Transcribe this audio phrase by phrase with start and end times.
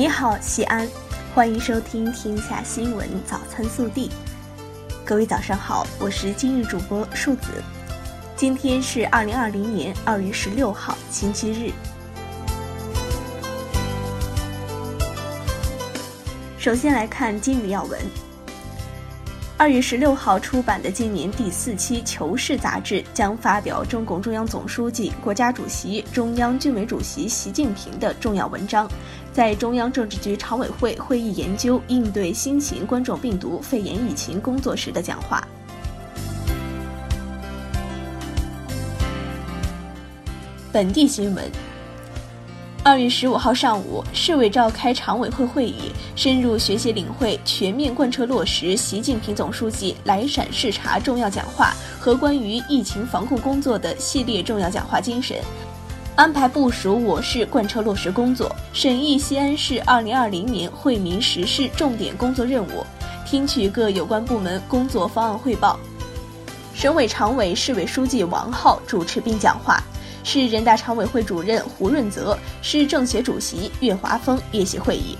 [0.00, 0.88] 你好，西安，
[1.34, 4.08] 欢迎收听《天下新闻早餐速递》。
[5.04, 7.62] 各位早上好，我是今日主播树子。
[8.34, 11.70] 今天是二零二零年二月十六号，星期日。
[16.56, 18.00] 首先来看今日要闻。
[19.60, 28.90] 二月十六号出版的今年第四期《求是》杂志将发表中共中央总书记、国家主席、中央军委主席习近平的重要文章，
[29.34, 35.46] 在中央政治局常委会会议研究应对新型冠状病毒肺炎疫情工作时的讲话。
[40.72, 41.69] 本地新闻。
[42.82, 55.36] 二月十五号上午，市委召开常委会会议，深入学习领会全面贯彻落实习近平总书记来陕视察重要讲话和关于疫情防控工作的系列重要讲话精神，
[56.16, 62.86] 安排部署我市贯彻落实工作，审议西安市二零二零年惠民实事重点工作任务，
[63.26, 65.78] 听取各有关部门工作方案汇报。
[66.72, 69.82] 省委常委、市委书记王浩主持并讲话。
[70.22, 75.16] 市人大常委会主任胡润泽、市政协主席岳华峰列席会议。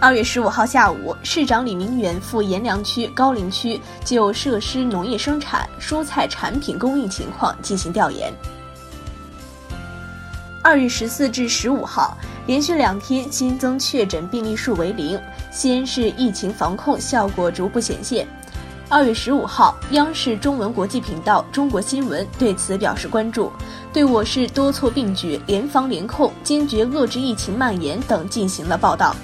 [0.00, 8.32] 二月十五号下午，市长李明远赴阎良区高陵区就设施农业生产、蔬菜产品供应情况进行调研。
[10.62, 18.26] 二月十四至十五号，连续两天新增确诊病例数为零，西安市疫情防控效果逐步显现。
[18.92, 23.52] 二月十五号，央视中文国际频道《中国新闻》对此表示关注，
[23.92, 29.14] 对我市多措并举、联防联控、坚决遏制疫情蔓延等进行了报道。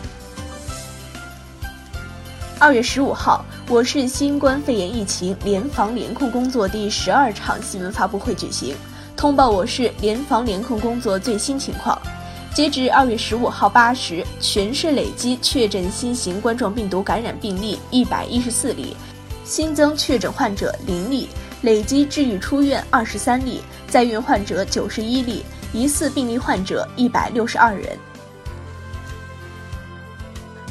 [2.60, 8.72] 二月十五号，我市新冠肺炎疫情联防联控工作第十二场新闻发布会举行，
[9.16, 12.00] 通报我市联防联控工作最新情况。
[12.54, 18.96] 截至二月十五号八时，全市累计确诊新型冠状病毒感染病例一百一十四例。
[19.46, 21.28] 新增确诊患者零例，
[21.62, 27.96] 累计治愈出院二十三例，在院患者九十一例，疑似病例患者一百六十二人。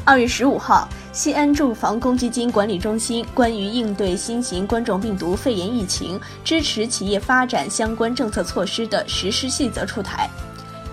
[0.03, 10.29] 二月十五号，西安住房公积金管理中心关于应对新型冠状病毒肺炎疫情、支持企业发展相关政策措施的实施细则出台。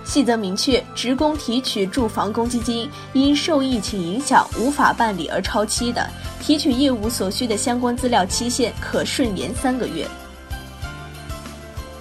[0.04, 6.06] 细则明确，职工提取住房公积金因受疫情影响无法办理而超期的，
[6.40, 10.06] 提取业务所需的相关资料期限可顺延三个月。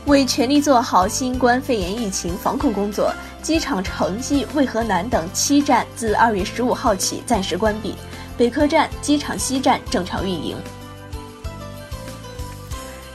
[0.07, 7.95] 为全力做好新冠肺炎疫情防控工作，机场城际、渭河南等七站自二月十五号起暂时关闭，
[8.35, 10.57] 北客站、机场西站正常运营。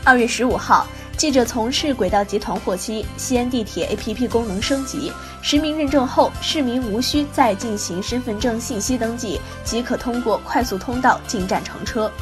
[0.04, 0.86] 二月十五号。
[1.16, 5.10] 记者从市轨道集团获悉，西安地铁 APP 功能升级，
[5.41, 12.12] 实名认证后，市民无需再进行身份证信息登记，即可通过快速通道进站乘车。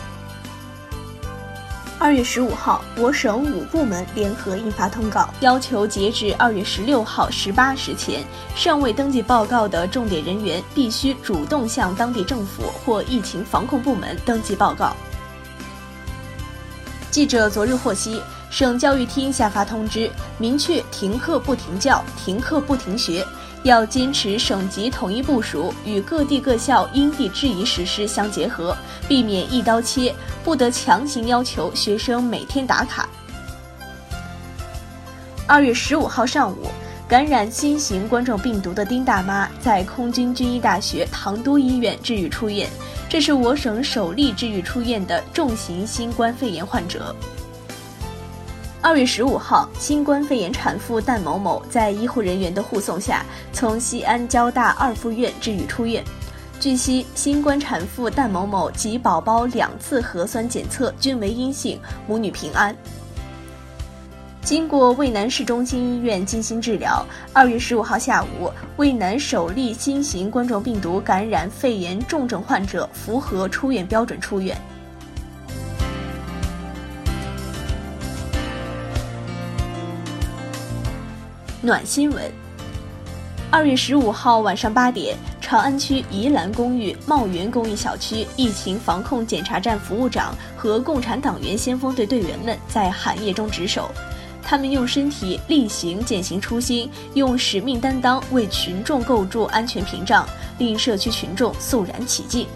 [1.99, 8.23] 二月十五号，我省五部门联合印发通告，要求截至二月十六号十八时前，
[8.55, 14.95] 尚未登记报告的重点人员必须主动向当地政府或疫情防控部门登记报告。
[17.11, 18.23] 记者昨日获悉。
[18.51, 23.27] 省教育厅下发通知，明确停课不停教、停课不停学，
[23.65, 28.77] 要坚持省级统一部署，与各地各校因地制宜实施相结合，
[29.09, 33.09] 避免一刀切，不得强行要求学生每天打卡。
[35.47, 36.69] 二月十五号上午，
[37.09, 42.71] 感染新型冠状病毒的丁大妈在空军军医大学唐都医院治愈出院，
[43.09, 47.15] 这是我省首例治愈出院的重型新冠肺炎患者。
[48.85, 56.05] 二月十五号，新冠肺炎产妇旦某某在医护人员的护送下，从西安交大二附院治愈出院。
[56.61, 62.77] 据悉，新冠产妇旦某某及宝宝两次核酸检测均为阴性，母女平安。
[64.43, 67.03] 经过渭南市中心医院精心治疗，
[67.33, 74.55] 二月十五号下午，渭南首例新型冠状病毒感染肺炎重症患者符合出院标准出院。
[81.65, 82.31] 暖新闻。
[83.51, 93.91] 二月十五号晚上八点，长安区宜兰公寓茂园公寓小区疫情防控检查站服务长和共产党员先锋队队员们在寒夜中值守，
[94.43, 100.29] 他们用身体力行践行初心，用使命担当为群众构筑安全屏障，
[100.59, 102.47] 令社区群众肃然起敬。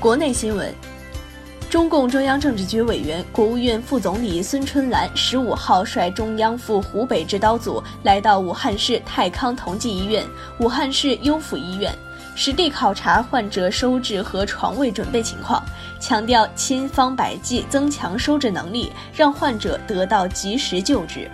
[0.00, 0.74] 国内新闻。
[1.70, 10.24] 中共中央政治局委员、国务院副总理孙春兰十五号率中央赴湖北指导组来到武汉市泰康同济医院、
[10.60, 11.94] 武汉市优抚医院，
[12.34, 15.62] 实地考察患者收治和床位准备情况，
[16.00, 21.30] 强调千方百计增强收治能力，让患者得到及时救治。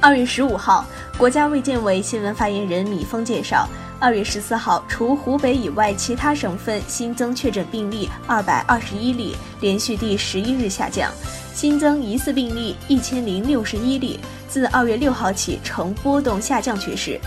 [0.00, 0.86] 二月十五号，
[1.18, 3.68] 国家卫健委新闻发言人米峰介绍。
[3.98, 11.10] 二月十四号，除湖北以外，其他省份新增确诊病例二百二十一例，连续第十一日下降；
[11.52, 17.20] 新增疑似病例一千零六十一例，自二月六号起呈波动下降趋势。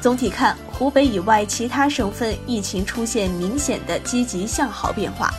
[0.00, 5.34] 总体看，湖北以外其他省份疫情出现明显的积极向好变化。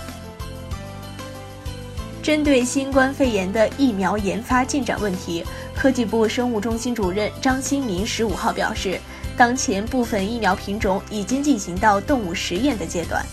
[2.21, 5.43] 针对新冠肺炎的疫苗研发进展问题，
[5.75, 8.99] 科技部生物中心主任张新民十五号表示。
[9.35, 13.25] 当前部分疫苗品种已经进行到动物实验的阶段。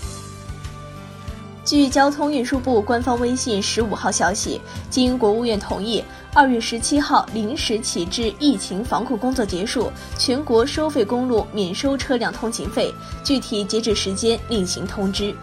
[1.62, 4.58] 据交通运输部官方微信十五号消息，
[4.88, 6.02] 经国务院同意，
[6.32, 15.34] 二月十七号零时起至疫情防控工作结束，全国收费公路免收车辆通行费，具体截止时间另行通知。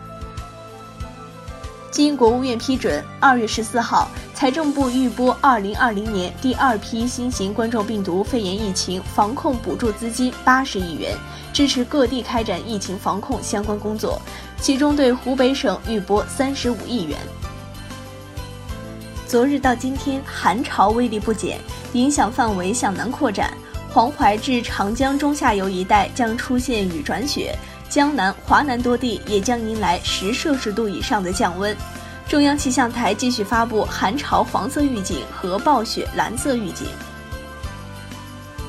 [1.91, 11.18] 经国务院批准，二月十四号，财政部预拨二零二零年第二批新型冠状病毒肺炎疫情防控补助资金八十亿元，
[11.51, 14.22] 支持各地开展疫情防控相关工作。
[14.62, 17.18] 其中，对湖北省预拨三十五亿元。
[19.25, 21.60] 昨日到今天，寒潮威力不减，
[21.94, 23.51] 影响范围向南扩展，
[23.89, 27.57] 黄淮至长江中下游一带将出现雨转雪。
[27.89, 31.75] 江南、华南多地也将迎来十摄氏度以上的降温。
[32.27, 36.88] 中央气象台继续发布寒潮黄色预警和暴雪蓝色预警。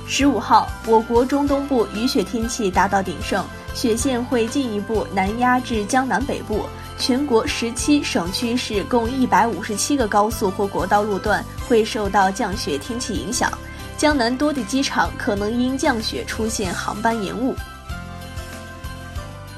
[0.06, 3.44] 十五号，我国中东部雨雪天气达到鼎盛，
[3.74, 6.66] 雪线会进一步南压至江南北部。
[6.96, 13.50] 全国十七省区市共一百五十七个高速或国道路段会受到降雪天气影响，
[13.96, 17.56] 江南多地机场可能因降雪出现航班延误。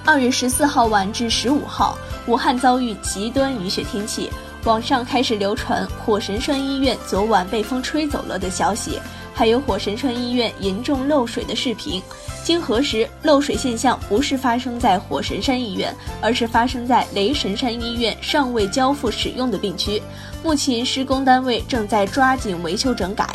[0.05, 4.31] 二月十四号晚至十五号，武汉遭遇极端雨雪天气，
[4.65, 8.99] 网上开始流传火神山医院昨晚被风吹走了的消息，
[9.35, 12.03] 还有火神山医院严重漏水的视频。
[12.43, 20.03] 经核实，漏水现象不是发生在火神山医院，而是发生在雷神山医院尚未交付使用的病区。
[20.43, 23.29] 目前施工单位正在抓紧维修整改。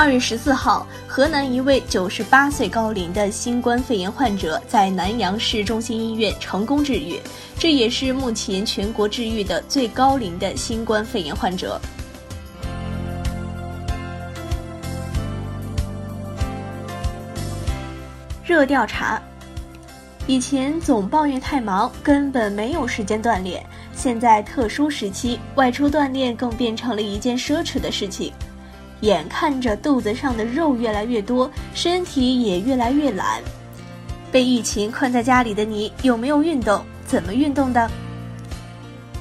[0.00, 7.20] 二月十四号，河南一位九十八岁高龄的新冠肺炎患者在南阳市中心医院成功治愈，
[7.58, 11.80] 这也是目前全国治愈的最高龄的新冠肺炎患者。
[18.44, 19.20] 热调查：
[20.28, 23.66] 以前总抱怨太忙，根本没有时间锻炼，
[23.96, 28.32] 现在特殊时期，外出锻炼更变成了一件奢侈的事情。
[29.00, 33.40] 眼看着肚子上的肉越来越多，身体也越来越懒。
[34.32, 36.84] 被疫情困在家里的你，有没有运动？
[37.06, 37.90] 怎么运动的？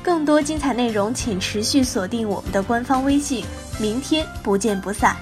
[0.04, 3.44] 更多精彩内容，请持续锁定我们的官方微信。
[3.80, 5.16] 明天不见不散。